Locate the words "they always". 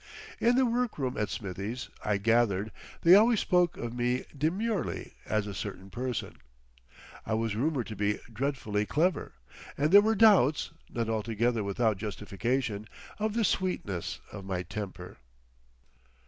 3.03-3.39